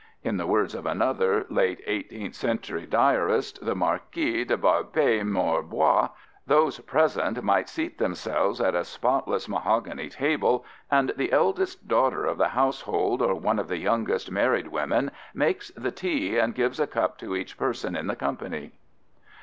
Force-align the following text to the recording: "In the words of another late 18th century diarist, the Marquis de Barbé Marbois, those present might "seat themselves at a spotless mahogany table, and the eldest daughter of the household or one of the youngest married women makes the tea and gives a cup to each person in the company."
"In 0.29 0.37
the 0.37 0.47
words 0.47 0.73
of 0.73 0.87
another 0.87 1.45
late 1.51 1.79
18th 1.87 2.33
century 2.33 2.87
diarist, 2.87 3.63
the 3.63 3.75
Marquis 3.75 4.43
de 4.45 4.57
Barbé 4.57 5.23
Marbois, 5.23 6.09
those 6.47 6.79
present 6.79 7.43
might 7.43 7.69
"seat 7.69 7.99
themselves 7.99 8.59
at 8.59 8.73
a 8.73 8.83
spotless 8.83 9.47
mahogany 9.47 10.09
table, 10.09 10.65
and 10.89 11.13
the 11.17 11.31
eldest 11.31 11.87
daughter 11.87 12.25
of 12.25 12.39
the 12.39 12.47
household 12.49 13.21
or 13.21 13.35
one 13.35 13.59
of 13.59 13.67
the 13.67 13.77
youngest 13.77 14.31
married 14.31 14.69
women 14.69 15.11
makes 15.35 15.69
the 15.77 15.91
tea 15.91 16.35
and 16.35 16.55
gives 16.55 16.79
a 16.79 16.87
cup 16.87 17.19
to 17.19 17.35
each 17.35 17.55
person 17.55 17.95
in 17.95 18.07
the 18.07 18.15
company." 18.15 18.71